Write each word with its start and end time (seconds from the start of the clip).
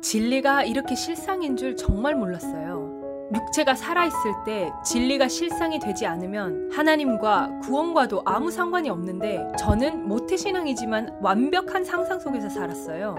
진리가 0.00 0.64
이렇게 0.64 0.94
실상인 0.94 1.56
줄 1.56 1.76
정말 1.76 2.14
몰랐어요. 2.14 2.98
육체가 3.34 3.74
살아있을 3.74 4.44
때 4.46 4.72
진리가 4.84 5.28
실상이 5.28 5.78
되지 5.78 6.06
않으면 6.06 6.70
하나님과 6.72 7.60
구원과도 7.62 8.22
아무 8.24 8.50
상관이 8.50 8.88
없는데 8.88 9.52
저는 9.58 10.08
모태신앙이지만 10.08 11.18
완벽한 11.20 11.84
상상 11.84 12.18
속에서 12.20 12.48
살았어요. 12.48 13.16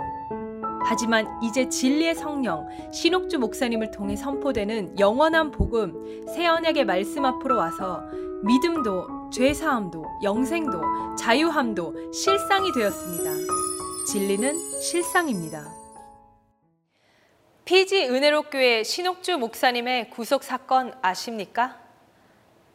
하지만 0.86 1.28
이제 1.44 1.70
진리의 1.70 2.16
성령 2.16 2.68
신옥주 2.92 3.38
목사님을 3.38 3.92
통해 3.92 4.16
선포되는 4.16 4.98
영원한 4.98 5.52
복음 5.52 5.94
새 6.34 6.48
언약의 6.48 6.86
말씀 6.86 7.26
앞으로 7.26 7.58
와서 7.58 8.02
믿음도 8.44 9.30
죄사함도 9.32 10.04
영생도 10.24 10.82
자유함도 11.18 12.14
실상이 12.14 12.72
되었습니다. 12.72 13.32
진리는 14.08 14.58
실상입니다. 14.82 15.79
피지 17.70 18.08
은혜로교회 18.08 18.82
신옥주 18.82 19.38
목사님의 19.38 20.10
구속 20.10 20.44
사건 20.44 20.92
아십니까? 21.04 21.78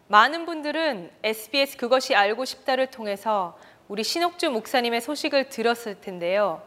많은 0.06 0.46
분들은 0.46 1.10
SBS 1.24 1.76
그것이 1.76 2.14
알고 2.14 2.44
싶다를 2.44 2.92
통해서 2.92 3.58
우리 3.88 4.04
신옥주 4.04 4.52
목사님의 4.52 5.00
소식을 5.00 5.48
들었을 5.48 6.00
텐데요. 6.00 6.62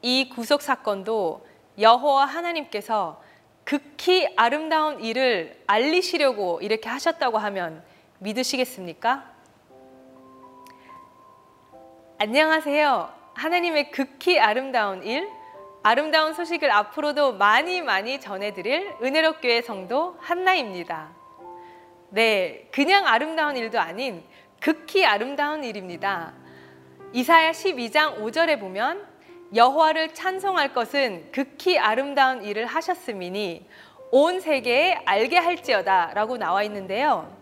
이 0.00 0.28
구속 0.28 0.60
사건도 0.60 1.46
여호와 1.78 2.24
하나님께서 2.24 3.22
극히 3.62 4.26
아름다운 4.34 4.98
일을 4.98 5.62
알리시려고 5.68 6.58
이렇게 6.62 6.88
하셨다고 6.88 7.38
하면 7.38 7.84
믿으시겠습니까? 8.18 9.32
안녕하세요. 12.18 13.14
하나님의 13.34 13.92
극히 13.92 14.40
아름다운 14.40 15.04
일, 15.04 15.41
아름다운 15.84 16.32
소식을 16.32 16.70
앞으로도 16.70 17.32
많이 17.32 17.82
많이 17.82 18.20
전해드릴 18.20 18.94
은혜롭 19.02 19.40
교회 19.42 19.60
성도 19.62 20.16
한나입니다. 20.20 21.10
네, 22.10 22.68
그냥 22.70 23.08
아름다운 23.08 23.56
일도 23.56 23.80
아닌 23.80 24.22
극히 24.60 25.04
아름다운 25.04 25.64
일입니다. 25.64 26.34
이사야 27.12 27.50
12장 27.50 28.18
5절에 28.18 28.60
보면 28.60 29.04
여호와를 29.56 30.14
찬송할 30.14 30.72
것은 30.72 31.32
극히 31.32 31.80
아름다운 31.80 32.44
일을 32.44 32.66
하셨음이니 32.66 33.66
온 34.12 34.40
세계에 34.40 35.00
알게 35.04 35.36
할지어다 35.36 36.12
라고 36.14 36.36
나와 36.36 36.62
있는데요. 36.62 37.36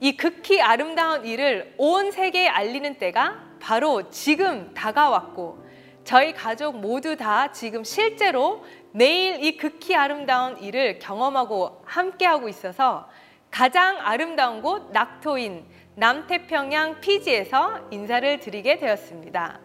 이 0.00 0.16
극히 0.16 0.60
아름다운 0.60 1.24
일을 1.24 1.74
온 1.78 2.10
세계에 2.10 2.48
알리는 2.48 2.96
때가 2.96 3.40
바로 3.60 4.10
지금 4.10 4.74
다가왔고 4.74 5.63
저희 6.04 6.34
가족 6.34 6.76
모두 6.76 7.16
다 7.16 7.50
지금 7.50 7.82
실제로 7.82 8.62
매일 8.92 9.42
이 9.42 9.56
극히 9.56 9.96
아름다운 9.96 10.58
일을 10.58 10.98
경험하고 10.98 11.82
함께하고 11.84 12.48
있어서 12.48 13.08
가장 13.50 13.96
아름다운 14.00 14.60
곳 14.60 14.90
낙토인 14.92 15.64
남태평양 15.96 17.00
피지에서 17.00 17.88
인사를 17.90 18.40
드리게 18.40 18.78
되었습니다. 18.78 19.60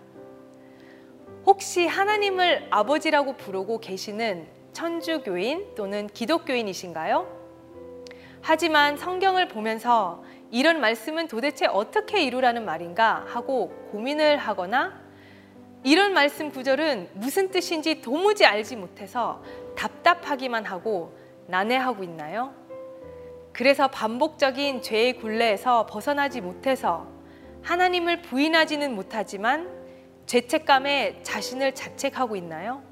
혹시 1.46 1.88
하나님을 1.88 2.68
아버지라고 2.70 3.36
부르고 3.36 3.80
계시는 3.80 4.48
천주교인 4.72 5.76
또는 5.76 6.08
기독교인이신가요? 6.08 7.40
하지만 8.42 8.96
성경을 8.96 9.48
보면서 9.50 10.24
이런 10.52 10.80
말씀은 10.80 11.28
도대체 11.28 11.66
어떻게 11.66 12.24
이루라는 12.24 12.64
말인가 12.64 13.26
하고 13.28 13.70
고민을 13.92 14.38
하거나 14.38 15.09
이런 15.84 16.14
말씀 16.14 16.52
구절은 16.52 17.10
무슨 17.14 17.52
뜻인지 17.52 18.02
도무지 18.02 18.46
알지 18.46 18.76
못해서 18.76 19.42
답답하기만 19.78 20.66
하고 20.66 21.18
난해하고 21.48 22.04
있나요? 22.04 22.54
그래서 23.54 23.88
반복적인 23.88 24.82
죄의 24.82 25.18
굴레에서 25.18 25.86
벗어나지 25.86 26.42
못해서 26.42 27.08
하나님을 27.62 28.22
부인하지는 28.22 28.94
못하지만 28.94 29.70
죄책감에 30.26 31.24
자신을 31.24 31.74
자책하고 31.74 32.36
있나요? 32.36 32.84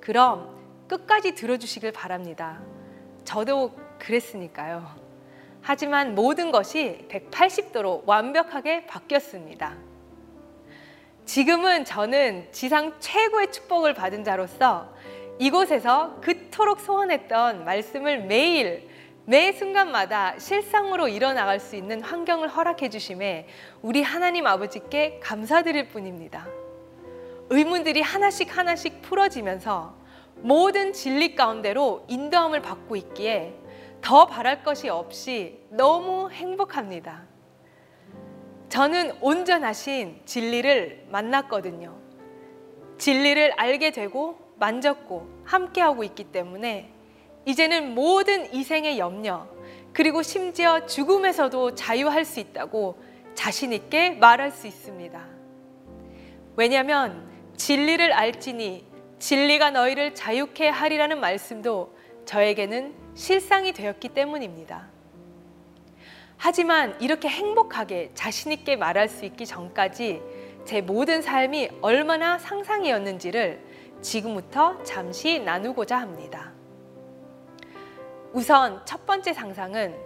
그럼 0.00 0.56
끝까지 0.88 1.34
들어주시길 1.34 1.92
바랍니다. 1.92 2.62
저도 3.24 3.72
그랬으니까요. 3.98 4.86
하지만 5.60 6.14
모든 6.14 6.52
것이 6.52 7.06
180도로 7.10 8.02
완벽하게 8.06 8.86
바뀌었습니다. 8.86 9.76
지금은 11.26 11.84
저는 11.84 12.46
지상 12.52 12.94
최고의 13.00 13.50
축복을 13.50 13.94
받은 13.94 14.22
자로서 14.22 14.94
이곳에서 15.40 16.20
그토록 16.20 16.80
소원했던 16.80 17.64
말씀을 17.64 18.22
매일 18.22 18.88
매 19.24 19.52
순간마다 19.52 20.38
실상으로 20.38 21.08
일어나갈 21.08 21.58
수 21.58 21.74
있는 21.74 22.00
환경을 22.00 22.48
허락해 22.48 22.88
주심에 22.90 23.48
우리 23.82 24.02
하나님 24.02 24.46
아버지께 24.46 25.18
감사드릴 25.20 25.88
뿐입니다. 25.88 26.46
의문들이 27.50 28.02
하나씩 28.02 28.56
하나씩 28.56 29.02
풀어지면서 29.02 29.96
모든 30.36 30.92
진리 30.92 31.34
가운데로 31.34 32.04
인도함을 32.06 32.62
받고 32.62 32.94
있기에 32.94 33.52
더 34.00 34.26
바랄 34.26 34.62
것이 34.62 34.88
없이 34.88 35.58
너무 35.70 36.30
행복합니다. 36.30 37.35
저는 38.68 39.12
온전하신 39.20 40.22
진리를 40.24 41.06
만났거든요. 41.10 41.96
진리를 42.98 43.52
알게 43.56 43.90
되고 43.90 44.38
만졌고 44.58 45.42
함께하고 45.44 46.02
있기 46.04 46.24
때문에 46.24 46.90
이제는 47.44 47.94
모든 47.94 48.52
이생의 48.52 48.98
염려 48.98 49.46
그리고 49.92 50.22
심지어 50.22 50.84
죽음에서도 50.86 51.74
자유할 51.74 52.24
수 52.24 52.40
있다고 52.40 52.98
자신 53.34 53.72
있게 53.72 54.10
말할 54.10 54.50
수 54.50 54.66
있습니다. 54.66 55.26
왜냐하면 56.56 57.30
진리를 57.56 58.12
알지니 58.12 58.86
진리가 59.18 59.70
너희를 59.70 60.14
자유케 60.14 60.68
하리라는 60.68 61.20
말씀도 61.20 61.96
저에게는 62.24 62.94
실상이 63.14 63.72
되었기 63.72 64.10
때문입니다. 64.10 64.95
하지만 66.38 67.00
이렇게 67.00 67.28
행복하게 67.28 68.10
자신있게 68.14 68.76
말할 68.76 69.08
수 69.08 69.24
있기 69.24 69.46
전까지 69.46 70.20
제 70.64 70.80
모든 70.80 71.22
삶이 71.22 71.70
얼마나 71.80 72.38
상상이었는지를 72.38 73.60
지금부터 74.02 74.82
잠시 74.82 75.38
나누고자 75.38 75.96
합니다. 75.96 76.52
우선 78.32 78.82
첫 78.84 79.06
번째 79.06 79.32
상상은 79.32 79.96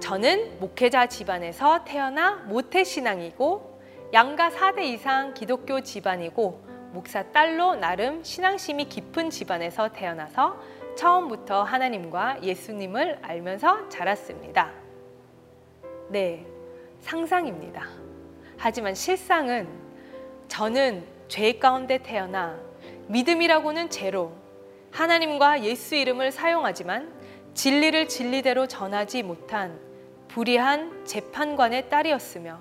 저는 0.00 0.58
목회자 0.58 1.06
집안에서 1.06 1.84
태어나 1.84 2.36
모태신앙이고 2.46 3.80
양가 4.14 4.50
4대 4.50 4.82
이상 4.84 5.34
기독교 5.34 5.82
집안이고 5.82 6.64
목사 6.92 7.22
딸로 7.30 7.74
나름 7.74 8.22
신앙심이 8.22 8.86
깊은 8.86 9.30
집안에서 9.30 9.88
태어나서 9.88 10.60
처음부터 10.96 11.62
하나님과 11.62 12.42
예수님을 12.42 13.18
알면서 13.22 13.88
자랐습니다. 13.88 14.72
네, 16.08 16.46
상상입니다. 17.00 17.88
하지만 18.56 18.94
실상은 18.94 19.68
저는 20.48 21.04
죄 21.28 21.58
가운데 21.58 21.98
태어나 21.98 22.58
믿음이라고는 23.08 23.90
제로, 23.90 24.32
하나님과 24.90 25.64
예수 25.64 25.94
이름을 25.94 26.30
사용하지만 26.30 27.12
진리를 27.54 28.08
진리대로 28.08 28.66
전하지 28.66 29.22
못한 29.22 29.78
불의한 30.28 31.04
재판관의 31.04 31.88
딸이었으며 31.88 32.60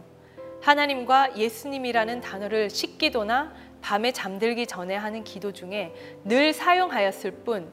하나님과 0.62 1.38
예수님이라는 1.38 2.22
단어를 2.22 2.70
식기도나 2.70 3.54
밤에 3.82 4.12
잠들기 4.12 4.68
전에 4.68 4.96
하는 4.96 5.24
기도 5.24 5.52
중에 5.52 5.94
늘 6.24 6.54
사용하였을 6.54 7.32
뿐 7.44 7.72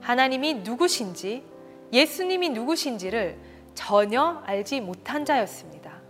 하나님이 0.00 0.54
누구신지 0.54 1.44
예수님이 1.92 2.50
누구신지를 2.50 3.36
전혀 3.74 4.42
알지 4.44 4.80
못한 4.80 5.24
자였습니다. 5.24 6.00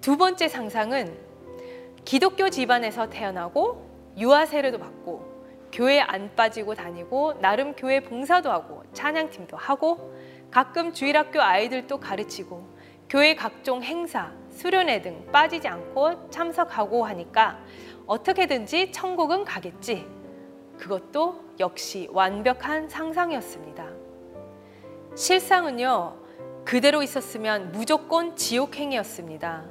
두 0.00 0.16
번째 0.16 0.48
상상은 0.48 1.16
기독교 2.04 2.50
집안에서 2.50 3.08
태어나고 3.08 4.14
유아 4.18 4.46
세례도 4.46 4.78
받고 4.78 5.34
교회 5.72 6.00
안 6.00 6.34
빠지고 6.36 6.74
다니고 6.74 7.40
나름 7.40 7.74
교회 7.74 8.00
봉사도 8.00 8.50
하고 8.50 8.84
찬양팀도 8.92 9.56
하고 9.56 10.14
가끔 10.50 10.92
주일학교 10.92 11.40
아이들도 11.40 11.98
가르치고 11.98 12.74
교회 13.08 13.34
각종 13.34 13.82
행사, 13.82 14.32
수련회 14.50 15.02
등 15.02 15.26
빠지지 15.32 15.66
않고 15.66 16.30
참석하고 16.30 17.04
하니까 17.04 17.58
어떻게든지 18.06 18.92
천국은 18.92 19.44
가겠지. 19.44 20.06
그것도 20.84 21.42
역시 21.60 22.08
완벽한 22.12 22.90
상상이었습니다. 22.90 23.88
실상은요, 25.14 26.18
그대로 26.66 27.02
있었으면 27.02 27.72
무조건 27.72 28.36
지옥행이었습니다. 28.36 29.64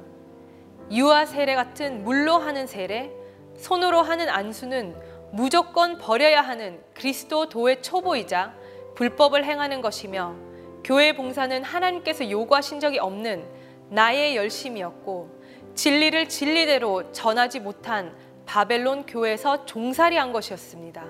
유아 0.90 1.26
세례 1.26 1.54
같은 1.54 2.02
물로 2.02 2.38
하는 2.38 2.66
세례, 2.66 3.12
손으로 3.56 4.02
하는 4.02 4.28
안수는 4.28 4.96
무조건 5.30 5.98
버려야 5.98 6.40
하는 6.40 6.82
그리스도 6.94 7.48
도의 7.48 7.80
초보이자 7.80 8.52
불법을 8.96 9.44
행하는 9.44 9.82
것이며 9.82 10.34
교회 10.82 11.14
봉사는 11.14 11.62
하나님께서 11.62 12.28
요구하신 12.28 12.80
적이 12.80 12.98
없는 12.98 13.44
나의 13.90 14.34
열심이었고 14.34 15.30
진리를 15.76 16.28
진리대로 16.28 17.12
전하지 17.12 17.60
못한 17.60 18.16
바벨론 18.46 19.06
교회에서 19.06 19.66
종살이한 19.66 20.32
것이었습니다. 20.32 21.04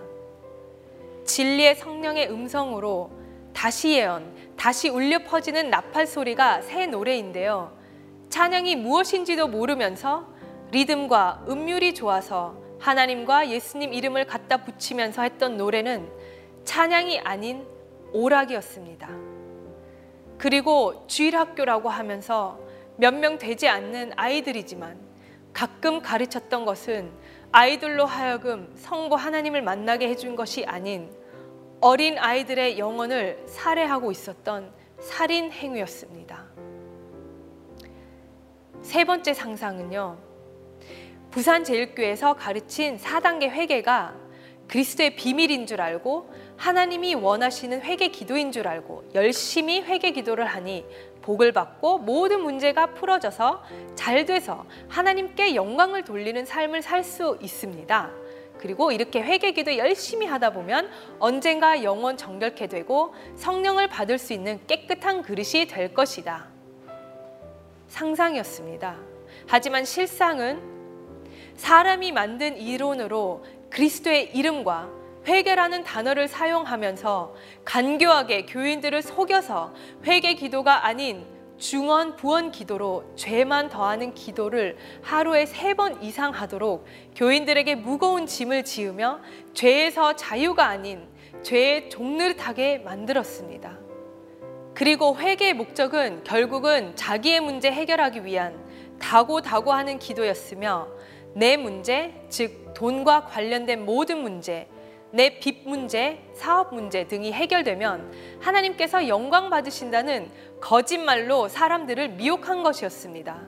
진리의 1.25 1.77
성령의 1.77 2.31
음성으로 2.31 3.11
다시 3.53 3.95
예언, 3.95 4.35
다시 4.57 4.89
울려 4.89 5.21
퍼지는 5.25 5.71
나팔 5.71 6.07
소리가 6.07 6.63
새 6.63 6.87
노래인데요. 6.87 7.77
찬양이 8.29 8.77
무엇인지도 8.77 9.49
모르면서 9.49 10.27
리듬과 10.73 11.45
음률이 11.49 11.95
좋아서 11.95 12.57
하나님과 12.81 13.49
예수님 13.49 13.95
이름을 13.95 14.27
갖다 14.27 14.59
붙이면서 14.59 15.23
했던 15.23 15.57
노래는 15.57 16.09
찬양이 16.65 17.21
아닌 17.21 17.65
오락이었습니다. 18.13 19.09
그리고 20.39 21.05
주일학교라고 21.07 21.89
하면서 21.89 22.59
몇 22.97 23.15
명 23.15 23.39
되지 23.39 23.69
않는 23.69 24.13
아이들이지만 24.17 24.99
가끔 25.53 26.01
가르쳤던 26.01 26.65
것은 26.65 27.11
아이들로 27.57 28.05
하여금 28.05 28.69
성부 28.75 29.15
하나님을 29.15 29.63
만나게 29.63 30.09
해준 30.09 30.35
것이 30.35 30.65
아닌 30.65 31.09
어린 31.81 32.19
아이들의 32.19 32.81
영혼을 32.81 33.45
살해하고 33.47 34.11
있었던 34.11 34.73
살인 34.99 35.53
행위였습니다. 35.53 36.47
세 38.83 39.05
번째 39.05 39.33
상상은요. 39.33 40.19
부산 41.31 41.63
제일교에서 41.63 42.35
가르친 42.35 42.99
4단계 42.99 43.45
회개가 43.51 44.17
그리스도의 44.67 45.15
비밀인 45.15 45.69
줄 45.69 45.81
알고 45.81 46.33
하나님이 46.57 47.15
원하시는 47.15 47.83
회개 47.83 48.09
기도인 48.09 48.51
줄 48.51 48.67
알고 48.67 49.11
열심히 49.15 49.81
회개 49.81 50.11
기도를 50.11 50.47
하니 50.47 50.85
복을 51.25 51.53
받고 51.53 51.99
모든 51.99 52.43
문제가 52.43 52.89
풀어져서 52.89 53.63
잘 53.95 54.27
돼서 54.27 54.67
하나님께 54.89 55.55
영광을 55.55 56.05
돌리는 56.05 56.45
삶을 56.45 56.83
살 56.83 57.03
수 57.03 57.39
있습니다. 57.41 58.11
그리고 58.59 58.93
이렇게 58.93 59.23
회개기도 59.23 59.77
열심히 59.77 60.27
하다 60.27 60.53
보면 60.55 60.91
언젠가 61.19 61.83
영원 61.83 62.17
정결케 62.17 62.67
되고 62.67 63.15
성령을 63.37 63.89
받을 63.89 64.17
수 64.17 64.33
있는 64.33 64.59
깨끗한 64.67 65.23
그릇이 65.23 65.67
될 65.67 65.93
것이다. 65.93 66.49
상상이었습니다. 67.89 68.97
하지만 69.47 69.85
실상은 69.85 70.63
사람이 71.57 72.13
만든 72.13 72.57
이론으로 72.57 73.45
그리스도의 73.71 74.35
이름과 74.35 75.04
회개라는 75.27 75.85
단어를 75.85 76.29
사용하면서 76.29 77.35
간교하게 77.65 78.47
교인들을 78.47 79.03
속여서 79.03 79.75
회개 80.05 80.35
기도가 80.35 80.87
아닌 80.87 81.25
중원 81.57 82.17
부원 82.17 82.51
기도로 82.51 83.05
죄만 83.17 83.69
더하는 83.69 84.13
기도를 84.13 84.77
하루에 85.03 85.47
세 85.47 85.75
번 85.75 86.03
이상 86.03 86.33
하도록 86.33 86.85
교인들에게 87.17 87.77
무거운 87.77 88.27
짐을 88.27 88.65
지으며 88.65 89.21
죄에서 89.55 90.15
자유가 90.17 90.67
아닌 90.67 91.09
죄의 91.43 91.91
종느릇하게 91.91 92.79
만들었습니다. 92.79 93.79
그리고 94.75 95.17
회개의 95.17 95.55
목적은 95.55 96.25
결국은 96.25 96.97
자기의 96.97 97.41
문제 97.41 97.71
해결하기 97.71 98.25
위한 98.25 98.59
다고 98.99 99.41
다고 99.41 99.73
하는 99.73 99.99
기도였으며 99.99 100.89
내 101.35 101.57
문제, 101.57 102.27
즉 102.29 102.75
돈과 102.75 103.27
관련된 103.27 103.85
모든 103.85 104.19
문제, 104.23 104.69
내 105.15 105.39
빚 105.39 105.63
문제, 105.65 106.19
사업 106.35 106.75
문제 106.75 107.07
등이 107.07 107.33
해결되면 107.33 108.41
하나님께서 108.41 109.07
영광 109.07 109.49
받으신다는 109.49 110.29
거짓말로 110.61 111.47
사람들을 111.47 112.09
미혹한 112.11 112.65
것이었습니다. 112.65 113.41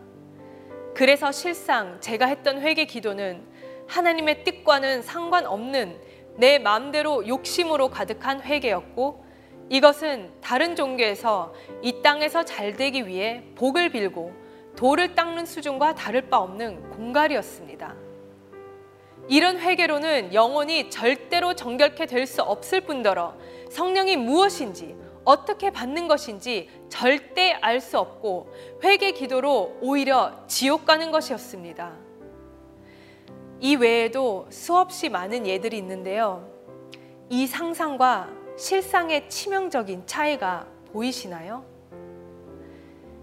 그래서 0.94 1.32
실상 1.32 2.00
제가 2.00 2.26
했던 2.26 2.60
회개 2.60 2.84
기도는 2.84 3.42
하나님의 3.88 4.44
뜻과는 4.44 5.02
상관없는 5.02 5.98
내 6.36 6.60
마음대로 6.60 7.26
욕심으로 7.26 7.88
가득한 7.88 8.42
회개였고 8.42 9.24
이것은 9.68 10.30
다른 10.40 10.76
종교에서 10.76 11.52
이 11.82 12.00
땅에서 12.00 12.44
잘 12.44 12.76
되기 12.76 13.08
위해 13.08 13.42
복을 13.56 13.88
빌고 13.88 14.32
돌을 14.76 15.16
닦는 15.16 15.46
수준과 15.46 15.96
다를 15.96 16.30
바 16.30 16.38
없는 16.38 16.90
공갈이었습니다. 16.90 18.05
이런 19.28 19.58
회개로는 19.58 20.34
영혼이 20.34 20.90
절대로 20.90 21.54
정결케 21.54 22.06
될 22.06 22.26
수 22.26 22.42
없을 22.42 22.80
뿐더러 22.80 23.34
성령이 23.70 24.16
무엇인지 24.16 24.96
어떻게 25.24 25.70
받는 25.70 26.06
것인지 26.08 26.68
절대 26.88 27.52
알 27.60 27.80
수 27.80 27.98
없고 27.98 28.52
회개 28.84 29.12
기도로 29.12 29.78
오히려 29.80 30.44
지옥 30.46 30.86
가는 30.86 31.10
것이었습니다. 31.10 31.92
이 33.60 33.74
외에도 33.74 34.46
수없이 34.50 35.08
많은 35.08 35.46
예들이 35.46 35.78
있는데요. 35.78 36.48
이 37.28 37.46
상상과 37.46 38.28
실상의 38.56 39.28
치명적인 39.28 40.06
차이가 40.06 40.66
보이시나요? 40.92 41.64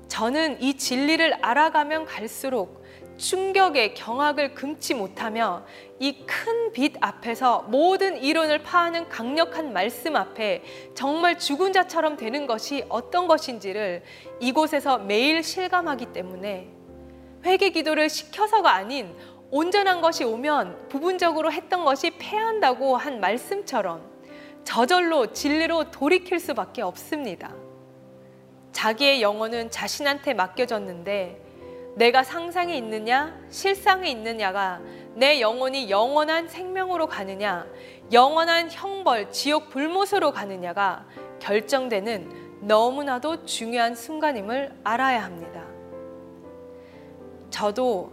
저는 0.08 0.62
이 0.62 0.76
진리를 0.76 1.38
알아가면 1.42 2.06
갈수록 2.06 2.84
충격의 3.18 3.94
경악을 3.94 4.54
금치 4.54 4.94
못하며 4.94 5.66
이 6.00 6.26
큰 6.26 6.64
빛 6.74 6.96
앞에서 7.00 7.66
모든 7.70 8.18
이론을 8.18 8.64
파하는 8.64 9.08
강력한 9.08 9.72
말씀 9.74 10.16
앞에 10.16 10.64
정말 10.96 11.38
죽은 11.38 11.72
자처럼 11.72 12.18
되는 12.18 12.48
것이 12.48 12.84
어떤 12.90 13.28
것인지를 13.28 14.04
이곳에서 14.40 14.98
매일 14.98 15.44
실감하기 15.44 16.08
때문에 16.08 16.68
회개 17.46 17.70
기도를 17.70 18.10
시켜서가 18.10 18.74
아닌 18.74 19.16
온전한 19.52 20.02
것이 20.02 20.24
오면 20.24 20.88
부분적으로 20.90 21.52
했던 21.52 21.86
것이 21.86 22.12
패한다고 22.18 22.98
한 22.98 23.20
말씀처럼 23.20 24.02
저절로 24.64 25.32
진리로 25.32 25.92
돌이킬 25.92 26.40
수밖에 26.40 26.82
없습니다. 26.82 27.54
자기의 28.72 29.22
영혼은 29.22 29.70
자신한테 29.70 30.34
맡겨졌는데 30.34 31.43
내가 31.96 32.24
상상에 32.24 32.76
있느냐, 32.78 33.38
실상에 33.50 34.10
있느냐가 34.10 34.82
내 35.16 35.40
영혼이 35.40 35.90
영원한 35.90 36.48
생명으로 36.48 37.08
가느냐, 37.08 37.68
영원한 38.12 38.70
형벌, 38.72 39.32
지옥 39.32 39.70
불못으로 39.70 40.32
가느냐가 40.32 41.06
결정되는 41.40 42.58
너무나도 42.62 43.46
중요한 43.46 43.94
순간임을 43.94 44.72
알아야 44.84 45.24
합니다. 45.24 45.64
저도 47.50 48.12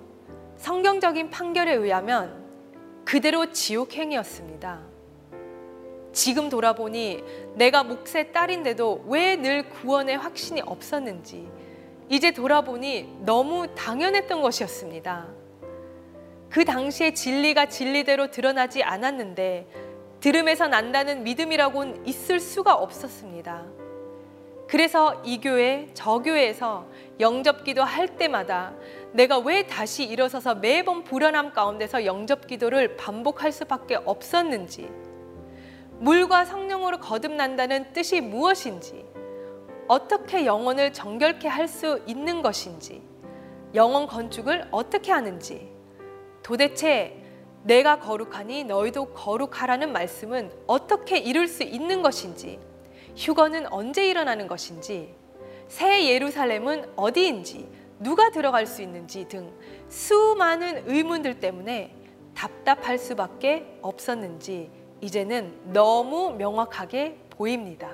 성경적인 0.59 1.31
판결에 1.31 1.73
의하면 1.73 2.45
그대로 3.07 3.50
지옥행이었습니다. 3.50 4.90
지금 6.12 6.49
돌아보니 6.49 7.23
내가 7.55 7.83
몫의 7.85 8.33
딸인데도 8.33 9.05
왜 9.07 9.37
늘 9.37 9.69
구원의 9.71 10.19
확신이 10.19 10.61
없었는지 10.61 11.49
이제 12.11 12.33
돌아보니 12.33 13.09
너무 13.21 13.73
당연했던 13.76 14.43
것이었습니다. 14.43 15.29
그 16.50 16.64
당시에 16.64 17.14
진리가 17.14 17.67
진리대로 17.67 18.33
드러나지 18.33 18.83
않았는데 18.83 19.69
들음에서 20.19 20.67
난다는 20.67 21.23
믿음이라고는 21.23 22.09
있을 22.09 22.40
수가 22.40 22.75
없었습니다. 22.75 23.64
그래서 24.67 25.23
이 25.25 25.40
교회, 25.40 25.88
저 25.95 26.19
교회에서 26.19 26.87
영접 27.21 27.62
기도 27.62 27.85
할 27.85 28.09
때마다 28.17 28.75
내가 29.12 29.38
왜 29.38 29.69
다시 29.69 30.05
일어서서 30.05 30.57
매번 30.57 31.05
불안함 31.05 31.52
가운데서 31.52 32.07
영접 32.07 32.49
기도를 32.49 32.97
반복할 32.97 33.52
수밖에 33.52 33.97
없었는지, 34.05 34.90
물과 35.99 36.45
성령으로 36.45 36.99
거듭난다는 36.99 37.93
뜻이 37.93 38.21
무엇인지, 38.21 39.05
어떻게 39.90 40.47
영혼을 40.47 40.92
정결케 40.92 41.49
할 41.49 41.66
수 41.66 42.00
있는 42.06 42.42
것인지, 42.42 43.02
영혼 43.75 44.06
건축을 44.06 44.68
어떻게 44.70 45.11
하는지, 45.11 45.68
도대체 46.44 47.20
내가 47.64 47.99
거룩하니 47.99 48.62
너희도 48.62 49.06
거룩하라는 49.06 49.92
말씀은 49.92 50.52
어떻게 50.68 51.18
이룰 51.18 51.49
수 51.49 51.64
있는 51.64 52.02
것인지, 52.02 52.61
휴거는 53.16 53.66
언제 53.73 54.09
일어나는 54.09 54.47
것인지, 54.47 55.12
새 55.66 56.06
예루살렘은 56.06 56.92
어디인지, 56.94 57.68
누가 57.99 58.30
들어갈 58.30 58.66
수 58.66 58.82
있는지 58.82 59.26
등 59.26 59.52
수많은 59.88 60.85
의문들 60.87 61.40
때문에 61.40 61.97
답답할 62.37 62.97
수밖에 62.97 63.76
없었는지 63.82 64.70
이제는 65.00 65.73
너무 65.73 66.30
명확하게 66.38 67.18
보입니다. 67.30 67.90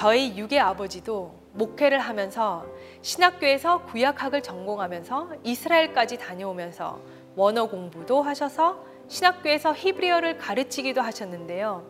저희 0.00 0.34
육의 0.34 0.58
아버지도 0.58 1.34
목회를 1.52 1.98
하면서 1.98 2.64
신학교에서 3.02 3.84
구약학을 3.84 4.42
전공하면서 4.42 5.28
이스라엘까지 5.44 6.16
다녀오면서 6.16 6.98
원어 7.36 7.66
공부도 7.66 8.22
하셔서 8.22 8.82
신학교에서 9.08 9.74
히브리어를 9.74 10.38
가르치기도 10.38 11.02
하셨는데요. 11.02 11.84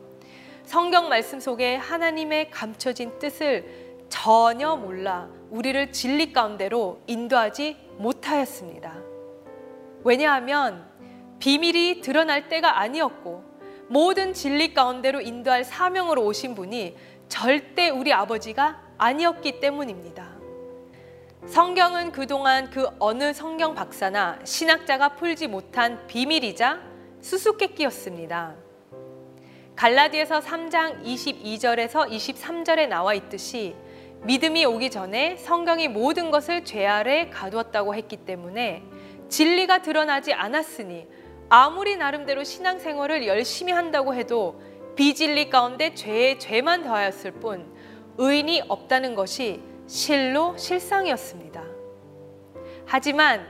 성경 0.65 1.09
말씀 1.09 1.39
속에 1.39 1.77
하나님의 1.77 2.51
감춰진 2.51 3.17
뜻을 3.21 4.09
전혀 4.09 4.75
몰라 4.75 5.29
우리를 5.51 5.93
진리 5.93 6.33
가운데로 6.33 7.03
인도하지 7.07 7.77
못하였습니다. 7.99 8.93
왜냐하면 10.03 10.85
비밀이 11.39 12.01
드러날 12.01 12.49
때가 12.49 12.81
아니었고 12.81 13.51
모든 13.89 14.33
진리 14.33 14.75
가운데로 14.75 15.21
인도할 15.21 15.63
사명으로 15.63 16.25
오신 16.25 16.57
분이 16.57 16.97
절대 17.31 17.89
우리 17.89 18.13
아버지가 18.13 18.83
아니었기 18.99 19.61
때문입니다. 19.61 20.29
성경은 21.47 22.13
그동안 22.13 22.69
그 22.69 22.87
어느 22.99 23.33
성경 23.33 23.75
박사나 23.75 24.41
신학자가 24.45 25.15
풀지 25.15 25.47
못한 25.47 26.07
비밀이자 26.07 26.81
수수께끼였습니다. 27.21 28.57
갈라디아서 29.77 30.41
3장 30.41 31.03
22절에서 31.03 32.11
23절에 32.11 32.89
나와 32.89 33.15
있듯이 33.15 33.75
믿음이 34.25 34.67
오기 34.67 34.91
전에 34.91 35.37
성경이 35.37 35.89
모든 35.89 36.31
것을 36.31 36.65
죄 36.65 36.85
아래 36.85 37.31
가두었다고 37.31 37.95
했기 37.95 38.19
때문에 38.19 38.83
진리가 39.31 39.81
드러나지 39.81 40.35
않았으니 40.35 41.07
아무리 41.49 41.97
나름대로 41.97 42.45
신앙생활을 42.45 43.27
열심히 43.27 43.73
한다고 43.73 44.15
해도 44.15 44.61
비진리 44.97 45.51
가운데 45.51 45.95
죄에 45.95 46.39
죄만 46.39 46.83
더하였을 46.83 47.33
뿐 47.33 47.73
의인이 48.19 48.63
없다는 48.69 49.15
것이 49.15 49.61
실로 49.87 50.57
실상이었습니다. 50.57 51.65
하지만 52.87 53.47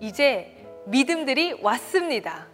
이제 0.00 0.56
믿음들이 0.86 1.58
왔습니다. 1.62 2.48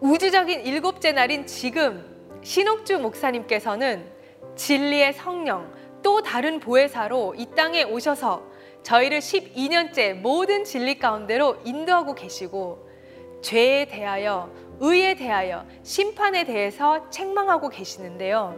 우주적인 0.00 0.60
일곱째 0.62 1.12
날인 1.12 1.46
지금 1.46 2.04
신옥주 2.42 2.98
목사님께서는 2.98 4.10
진리의 4.56 5.12
성령 5.14 5.72
또 6.02 6.22
다른 6.22 6.58
보혜사로 6.60 7.34
이 7.36 7.46
땅에 7.54 7.84
오셔서 7.84 8.42
저희를 8.82 9.20
12년째 9.20 10.14
모든 10.14 10.64
진리 10.64 10.98
가운데로 10.98 11.58
인도하고 11.64 12.14
계시고 12.14 12.88
죄에 13.42 13.86
대하여 13.86 14.50
의에 14.84 15.14
대하여 15.14 15.64
심판에 15.84 16.42
대해서 16.42 17.08
책망하고 17.08 17.68
계시는데요. 17.68 18.56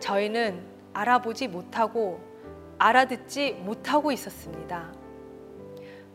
저희는 0.00 0.60
알아보지 0.92 1.46
못하고 1.46 2.20
알아듣지 2.76 3.52
못하고 3.52 4.10
있었습니다. 4.10 4.92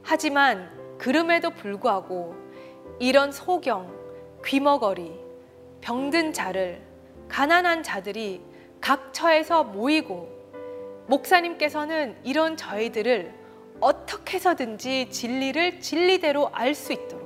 하지만 0.04 0.70
그럼에도 0.98 1.52
불구하고 1.52 2.36
이런 3.00 3.32
소경, 3.32 3.90
귀머거리, 4.44 5.18
병든 5.80 6.34
자를 6.34 6.82
가난한 7.30 7.82
자들이 7.82 8.42
각 8.82 9.14
처에서 9.14 9.64
모이고 9.64 10.28
목사님께서는 11.08 12.18
이런 12.26 12.58
저희들을 12.58 13.34
어떻게 13.80 14.36
해서든지 14.36 15.10
진리를 15.12 15.80
진리대로 15.80 16.50
알 16.52 16.76
수 16.76 16.92
있도록 16.92 17.25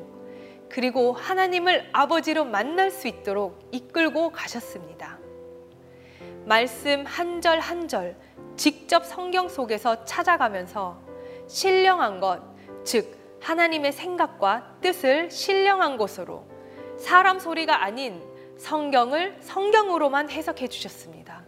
그리고 0.69 1.13
하나님을 1.13 1.89
아버지로 1.93 2.45
만날 2.45 2.91
수 2.91 3.07
있도록 3.07 3.67
이끌고 3.71 4.31
가셨습니다. 4.31 5.17
말씀 6.45 7.05
한 7.05 7.41
절 7.41 7.59
한 7.59 7.87
절 7.87 8.15
직접 8.55 9.05
성경 9.05 9.47
속에서 9.47 10.05
찾아가면서 10.05 11.01
신령한 11.47 12.19
것, 12.19 12.41
즉 12.83 13.17
하나님의 13.41 13.93
생각과 13.93 14.75
뜻을 14.81 15.31
신령한 15.31 15.97
것으로 15.97 16.45
사람 16.97 17.39
소리가 17.39 17.83
아닌 17.83 18.21
성경을 18.57 19.37
성경으로만 19.39 20.29
해석해 20.29 20.67
주셨습니다. 20.67 21.43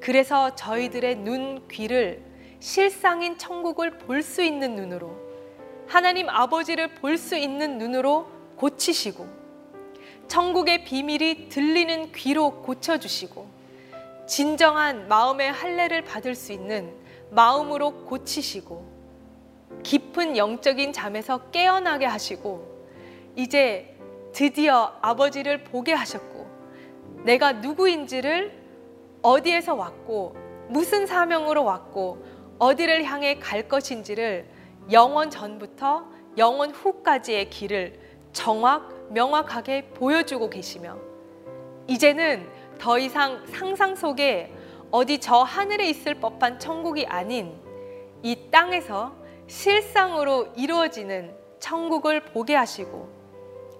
그래서 0.00 0.54
저희들의 0.54 1.16
눈, 1.16 1.68
귀를 1.68 2.24
실상인 2.58 3.36
천국을 3.36 3.98
볼 3.98 4.22
수 4.22 4.42
있는 4.42 4.74
눈으로 4.74 5.14
하나님 5.90 6.28
아버지를 6.28 6.94
볼 6.94 7.18
수 7.18 7.36
있는 7.36 7.76
눈으로 7.76 8.28
고치시고 8.54 9.26
천국의 10.28 10.84
비밀이 10.84 11.48
들리는 11.48 12.12
귀로 12.12 12.62
고쳐주시고 12.62 13.48
진정한 14.28 15.08
마음의 15.08 15.50
할례를 15.50 16.04
받을 16.04 16.36
수 16.36 16.52
있는 16.52 16.94
마음으로 17.30 18.04
고치시고 18.04 18.88
깊은 19.82 20.36
영적인 20.36 20.92
잠에서 20.92 21.50
깨어나게 21.50 22.06
하시고 22.06 22.86
이제 23.34 23.96
드디어 24.32 24.94
아버지를 25.02 25.64
보게 25.64 25.92
하셨고 25.92 26.46
내가 27.24 27.54
누구인지를 27.54 28.52
어디에서 29.22 29.74
왔고 29.74 30.36
무슨 30.68 31.08
사명으로 31.08 31.64
왔고 31.64 32.24
어디를 32.60 33.02
향해 33.04 33.40
갈 33.40 33.66
것인지를 33.68 34.59
영원 34.90 35.30
전부터 35.30 36.04
영원 36.36 36.70
후까지의 36.70 37.50
길을 37.50 37.98
정확 38.32 39.12
명확하게 39.12 39.90
보여주고 39.90 40.50
계시며 40.50 40.96
이제는 41.86 42.48
더 42.78 42.98
이상 42.98 43.44
상상 43.46 43.94
속에 43.94 44.52
어디 44.90 45.18
저 45.18 45.42
하늘에 45.42 45.88
있을 45.88 46.14
법한 46.16 46.58
천국이 46.58 47.06
아닌 47.06 47.54
이 48.22 48.50
땅에서 48.50 49.14
실상으로 49.46 50.48
이루어지는 50.56 51.34
천국을 51.58 52.24
보게 52.24 52.54
하시고 52.54 53.08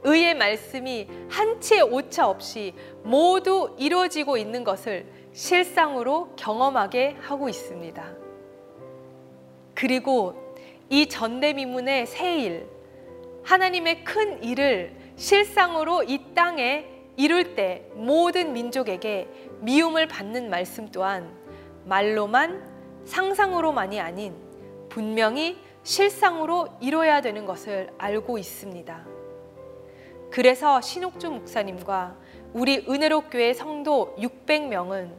의의 0.03 0.35
말씀이 0.35 1.09
한치의 1.29 1.83
오차 1.83 2.29
없이 2.29 2.75
모두 3.03 3.75
이루어지고 3.79 4.37
있는 4.37 4.65
것을 4.65 5.07
실상으로 5.33 6.35
경험하게 6.37 7.17
하고 7.21 7.49
있습니다. 7.49 8.05
그리고 9.75 10.50
이 10.91 11.07
전대미문의 11.07 12.07
새 12.07 12.37
일, 12.41 12.67
하나님의 13.45 14.03
큰 14.03 14.43
일을 14.43 14.93
실상으로 15.15 16.03
이 16.03 16.35
땅에 16.35 16.85
이룰 17.17 17.55
때 17.55 17.87
모든 17.95 18.53
민족에게 18.53 19.29
미움을 19.61 20.09
받는 20.09 20.51
말씀 20.51 20.91
또한 20.91 21.33
말로만 21.85 23.05
상상으로만이 23.05 24.01
아닌 24.01 24.35
분명히 24.89 25.59
실상으로 25.85 26.69
이뤄야 26.81 27.21
되는 27.21 27.47
것을 27.47 27.91
알고 27.97 28.39
있습니다. 28.39 29.07
그래서 30.31 30.81
신옥주 30.81 31.31
목사님과 31.31 32.17
우리 32.53 32.85
은혜로 32.89 33.29
교회 33.31 33.53
성도 33.55 34.15
600명은 34.19 35.13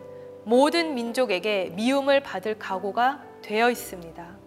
모든 0.44 0.96
민족에게 0.96 1.72
미움을 1.76 2.22
받을 2.24 2.60
각오가 2.60 3.24
되어 3.42 3.70
있습니다. 3.70 4.41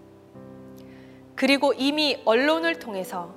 그리고 1.44 1.74
이미 1.74 2.16
언론을 2.24 2.78
통해서 2.78 3.34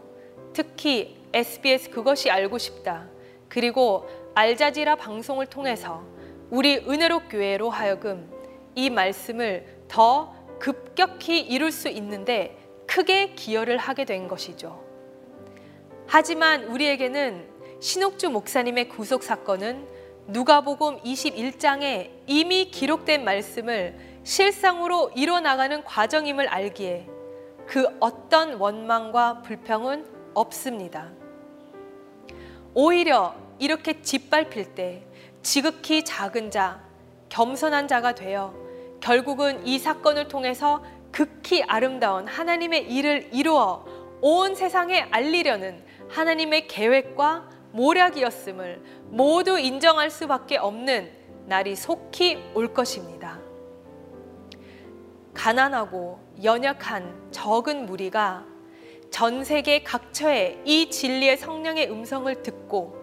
특히 0.54 1.18
SBS 1.34 1.90
그것이 1.90 2.30
알고 2.30 2.58
싶다. 2.58 3.10
그리고 3.50 4.08
알자지라 4.34 4.96
방송을 4.96 5.48
통해서 5.48 6.06
우리 6.50 6.78
은혜로 6.78 7.28
교회로 7.28 7.70
하여금 7.70 8.32
이 8.76 8.90
말씀을 8.90 9.66
더 9.90 10.34
급격히 10.58 11.42
이룰 11.42 11.70
수 11.70 11.90
있는데 11.90 12.58
크게 12.86 13.34
기여를 13.34 13.78
하게 13.78 14.06
된 14.06 14.30
것이죠. 14.30 14.82
하지만 16.06 16.64
우리에게는 16.64 17.46
신옥주 17.82 18.30
목사님의 18.30 18.88
구속 18.88 19.22
사건은 19.22 19.86
누가복음 20.28 21.02
21장에 21.02 22.12
이미 22.26 22.72
기록된 22.72 23.26
말씀을 23.26 23.98
실상으로 24.24 25.12
이뤄나가는 25.14 25.84
과정임을 25.84 26.48
알기에 26.48 27.17
그 27.68 27.86
어떤 28.00 28.54
원망과 28.56 29.42
불평은 29.42 30.06
없습니다. 30.34 31.12
오히려 32.74 33.36
이렇게 33.60 34.02
짓밟힐 34.02 34.76
때 34.76 35.04
지극히 35.42 36.04
작은 36.04 36.52
자, 36.52 36.82
겸손한 37.30 37.88
자가 37.88 38.16
되어 38.16 38.54
결국은 39.00 39.66
이 39.66 39.80
사건을 39.80 40.28
통해서 40.28 40.84
극히 41.12 41.64
아름다운 41.64 42.28
하나님의 42.28 42.92
일을 42.92 43.30
이루어 43.34 43.86
온 44.22 44.56
세상에 44.56 45.08
알리려는 45.12 45.84
하나님의 46.10 46.68
계획과 46.68 47.50
모략이었음을 47.72 48.82
모두 49.10 49.60
인정할 49.60 50.10
수밖에 50.10 50.58
없는 50.58 51.12
날이 51.46 51.76
속히 51.76 52.44
올 52.54 52.74
것입니다. 52.74 53.17
가난하고 55.48 56.20
연약한 56.44 57.32
적은 57.32 57.86
무리가 57.86 58.44
전 59.10 59.46
세계 59.46 59.82
각처에 59.82 60.62
이 60.66 60.90
진리의 60.90 61.38
성령의 61.38 61.90
음성을 61.90 62.44
듣고 62.44 62.94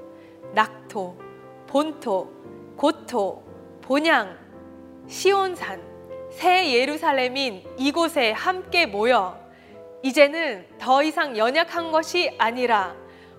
낙토, 0.52 1.18
본토, 1.66 2.30
고토, 2.76 3.42
본향, 3.80 4.36
시온산, 5.06 5.82
새 6.32 6.70
예루살렘인 6.74 7.64
이곳에 7.78 8.32
함께 8.32 8.84
모여 8.84 9.40
이제는 10.02 10.66
더 10.78 11.02
이상 11.02 11.38
연약한 11.38 11.92
것이 11.92 12.30
아니라 12.36 12.94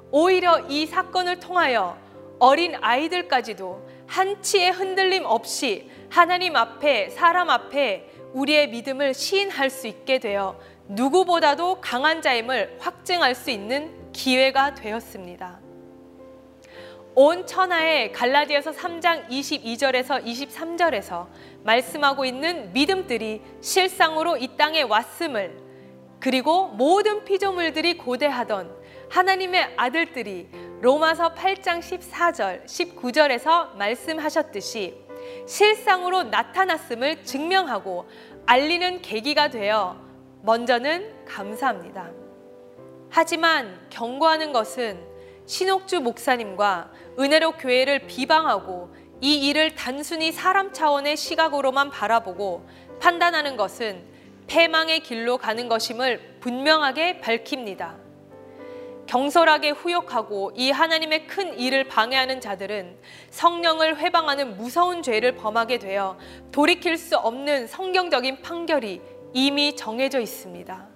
오히려 0.09 0.62
이 0.62 0.88
사건을 0.88 1.39
통하여 1.39 1.95
어린 2.39 2.74
아이들까지도 2.81 3.88
한치의 4.07 4.71
흔들림 4.71 5.25
없이 5.25 5.91
하나님 6.09 6.55
앞에 6.55 7.09
사람 7.12 7.51
앞에 7.51 8.14
우리의 8.36 8.70
믿음을 8.70 9.13
시인할 9.13 9.70
수 9.70 9.88
있게 9.88 10.20
되어 10.20 10.60
누구보다도 10.89 11.80
강한 11.80 12.22
자임을 12.22 12.77
확증할 12.80 13.34
수 13.34 13.50
있는 13.50 14.12
기회가 14.12 14.75
되었습니다. 14.75 15.62
온 17.15 17.48
천하에 17.48 18.12
갈라디아서 18.12 18.72
3장 18.72 19.30
22절에서 19.30 20.22
23절에서 20.25 21.27
말씀하고 21.63 22.25
있는 22.25 22.74
믿음들이 22.74 23.42
실상으로 23.62 24.36
이 24.36 24.50
땅에 24.58 24.82
왔음을 24.82 25.58
그리고 26.20 26.68
모든 26.68 27.24
피조물들이 27.24 27.98
고대하던 27.98 28.75
하나님의 29.10 29.75
아들들이 29.77 30.50
로마서 30.82 31.36
8장 31.36 31.80
14절, 31.80 32.65
19절에서 32.65 33.75
말씀하셨듯이 33.77 35.04
실상으로 35.48 36.24
나타났음을 36.24 37.24
증명하고 37.24 38.08
알리는 38.46 39.01
계기가 39.01 39.50
되어 39.50 40.00
먼저는 40.44 41.25
감사합니다. 41.25 42.12
하지만 43.10 43.79
경고하는 43.89 44.51
것은 44.53 45.00
신옥주 45.46 46.01
목사님과 46.01 46.91
은혜로 47.20 47.53
교회를 47.53 48.08
비방하고 48.08 48.94
이 49.22 49.48
일을 49.48 49.75
단순히 49.75 50.32
사람 50.32 50.74
차원의 50.74 51.17
시각으로만 51.17 51.89
바라보고 51.89 52.67
판단하는 53.00 53.55
것은 53.55 54.03
패망의 54.48 55.00
길로 55.01 55.38
가는 55.38 55.67
것임을 55.67 56.38
분명하게 56.39 57.22
밝힙니다. 57.22 58.04
경솔하게 59.07 59.71
후욕하고 59.71 60.51
이 60.55 60.71
하나님의 60.71 61.27
큰 61.27 61.57
일을 61.57 61.85
방해하는 61.85 62.41
자들은 62.41 62.97
성령을 63.29 63.97
회방하는 63.97 64.57
무서운 64.57 65.03
죄를 65.03 65.35
범하게 65.35 65.79
되어 65.79 66.17
돌이킬 66.51 66.97
수 66.97 67.17
없는 67.17 67.67
성경적인 67.67 68.41
판결이 68.41 69.01
이미 69.33 69.75
정해져 69.75 70.19
있습니다. 70.19 70.88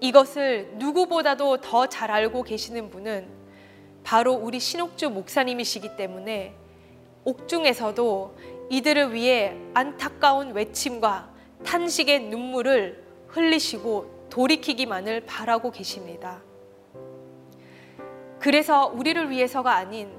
이것을 0.00 0.72
누구보다도 0.74 1.60
더 1.60 1.86
잘 1.86 2.10
알고 2.10 2.42
계시는 2.42 2.90
분은 2.90 3.26
바로 4.04 4.34
우리 4.34 4.60
신옥주 4.60 5.10
목사님이시기 5.10 5.96
때문에 5.96 6.54
옥중에서도 7.24 8.36
이들을 8.70 9.14
위해 9.14 9.56
안타까운 9.72 10.52
외침과 10.52 11.30
탄식의 11.64 12.24
눈물을 12.24 13.02
흘리시고 13.28 14.13
돌이키기만을 14.34 15.26
바라고 15.26 15.70
계십니다. 15.70 16.42
그래서 18.40 18.86
우리를 18.88 19.30
위해서가 19.30 19.76
아닌 19.76 20.10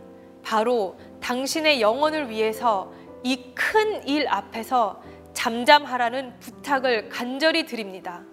바로 0.41 0.97
당신의 1.19 1.81
영혼을 1.81 2.29
위해서 2.29 2.93
이 3.23 3.53
큰 3.55 4.07
일 4.07 4.27
앞에서 4.29 5.01
잠잠하라는 5.33 6.39
부탁을 6.39 7.09
간절히 7.09 7.65
드립니다. 7.65 8.23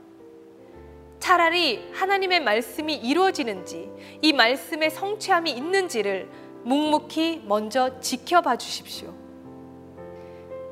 차라리 1.18 1.90
하나님의 1.92 2.40
말씀이 2.40 2.94
이루어지는지 2.94 3.90
이 4.20 4.32
말씀의 4.32 4.90
성취함이 4.90 5.50
있는지를 5.50 6.30
묵묵히 6.62 7.42
먼저 7.46 7.98
지켜봐 7.98 8.56
주십시오. 8.56 9.12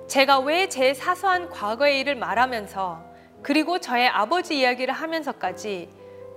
제가 0.06 0.38
왜 0.38 0.68
제 0.68 0.94
사소한 0.94 1.48
과거의 1.50 1.98
일을 2.00 2.14
말하면서 2.14 3.09
그리고 3.42 3.78
저의 3.78 4.08
아버지 4.08 4.58
이야기를 4.58 4.92
하면서까지 4.94 5.88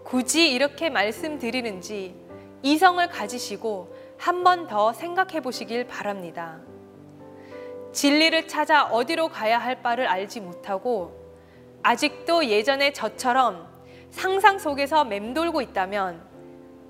굳이 0.04 0.52
이렇게 0.52 0.90
말씀드리는지 0.90 2.16
이성을 2.62 3.06
가지시고 3.10 3.96
한 4.18 4.44
번 4.44 4.68
더 4.68 4.94
생각해 4.94 5.42
보시길 5.42 5.88
바랍니다. 5.88 6.60
진리를 7.92 8.48
찾아 8.48 8.86
어디로 8.86 9.30
가야 9.30 9.60
할 9.60 9.82
바를 9.82 10.08
알지 10.08 10.40
못하고 10.42 11.14
아직도 11.84 12.46
예전의 12.46 12.94
저처럼 12.94 13.68
상상 14.10 14.58
속에서 14.60 15.04
맴돌고 15.04 15.62
있다면 15.62 16.22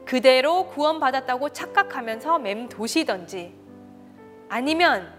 그대로 0.06 0.68
구원받았다고 0.68 1.50
착각하면서 1.50 2.40
맴도시던지 2.40 3.54
아니면 4.50 5.12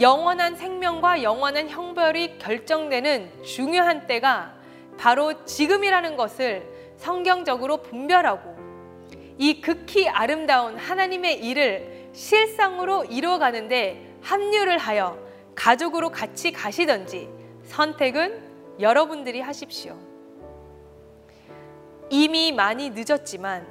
영원한 0.00 0.54
생명과 0.54 1.22
영원한 1.22 1.68
형벌이 1.68 2.38
결정되는 2.38 3.42
중요한 3.42 4.06
때가 4.06 4.54
바로 4.96 5.44
지금이라는 5.44 6.16
것을 6.16 6.94
성경적으로 6.96 7.78
분별하고 7.78 8.56
이 9.38 9.60
극히 9.60 10.08
아름다운 10.08 10.76
하나님의 10.76 11.44
일을 11.44 12.10
실상으로 12.12 13.04
이루어가는데 13.04 14.18
합류를 14.22 14.78
하여 14.78 15.18
가족으로 15.54 16.10
같이 16.10 16.52
가시던지 16.52 17.28
선택은 17.64 18.78
여러분들이 18.80 19.40
하십시오. 19.40 19.96
이미 22.10 22.52
많이 22.52 22.90
늦었지만 22.90 23.66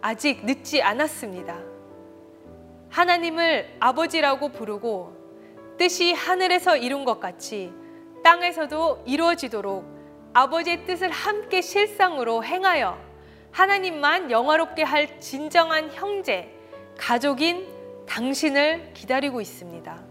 아직 0.00 0.44
늦지 0.44 0.82
않았습니다. 0.82 1.58
하나님을 2.88 3.76
아버지라고 3.80 4.50
부르고 4.50 5.15
뜻이 5.78 6.12
하늘에서 6.12 6.76
이룬 6.76 7.04
것 7.04 7.20
같이 7.20 7.72
땅에서도 8.24 9.04
이루어지도록 9.06 9.84
아버지의 10.32 10.84
뜻을 10.84 11.10
함께 11.10 11.60
실상으로 11.60 12.44
행하여 12.44 12.98
하나님만 13.52 14.30
영화롭게 14.30 14.82
할 14.82 15.20
진정한 15.20 15.90
형제, 15.92 16.52
가족인 16.98 17.66
당신을 18.06 18.92
기다리고 18.92 19.40
있습니다. 19.40 20.04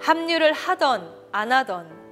합류를 0.00 0.52
하던 0.52 1.14
안 1.30 1.52
하던 1.52 2.02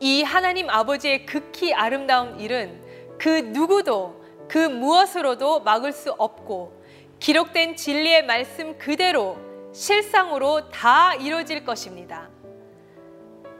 이 0.00 0.22
하나님 0.22 0.68
아버지의 0.68 1.24
극히 1.26 1.72
아름다운 1.72 2.38
일은 2.38 2.80
그 3.18 3.28
누구도 3.28 4.22
그 4.48 4.58
무엇으로도 4.58 5.60
막을 5.60 5.92
수 5.92 6.12
없고 6.12 6.82
기록된 7.20 7.76
진리의 7.76 8.26
말씀 8.26 8.76
그대로 8.78 9.49
실상으로 9.72 10.68
다 10.70 11.14
이루어질 11.14 11.64
것입니다. 11.64 12.28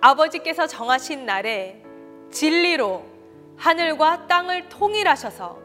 아버지께서 0.01 0.67
정하신 0.67 1.27
날에 1.27 1.83
진리로 2.31 3.05
하늘과 3.57 4.27
땅을 4.27 4.69
통일하셔서 4.69 5.59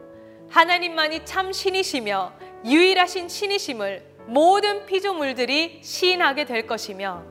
하나님만이 0.50 1.24
참 1.24 1.52
신이시며 1.52 2.32
유일하신 2.64 3.28
신이심을 3.28 4.16
모든 4.26 4.86
피조물들이 4.86 5.80
시인하게 5.82 6.44
될 6.44 6.66
것이며 6.66 7.24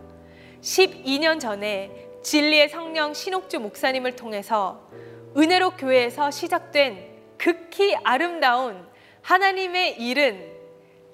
12년 0.61 1.39
전에 1.39 1.91
진리의 2.23 2.69
성령 2.69 3.13
신옥주 3.13 3.59
목사님을 3.59 4.15
통해서 4.15 4.89
은혜로 5.37 5.71
교회에서 5.71 6.31
시작된 6.31 7.15
극히 7.37 7.95
아름다운 8.03 8.87
하나님의 9.21 10.01
일은 10.01 10.51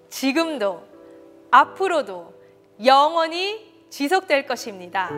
지금도 0.09 0.90
앞으로도 1.51 2.33
영원히 2.83 3.71
지속될 3.89 4.47
것입니다. 4.47 5.09